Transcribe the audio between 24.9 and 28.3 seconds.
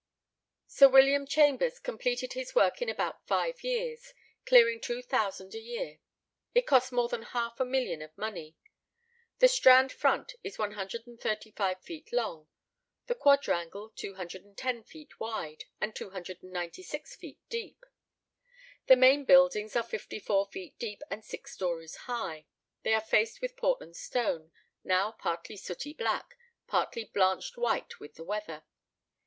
partly sooty black, partly blanched white with the